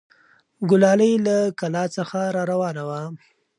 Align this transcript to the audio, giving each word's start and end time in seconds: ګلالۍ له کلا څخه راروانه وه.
ګلالۍ 0.69 1.13
له 1.25 1.37
کلا 1.59 1.83
څخه 1.95 2.19
راروانه 2.35 2.83
وه. 2.89 3.01